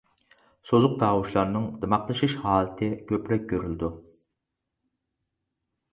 [0.69, 3.95] سوزۇق تاۋۇشلارنىڭ دىماقلىشىش ھالىتى كۆپرەك كۆرۈلىدۇ.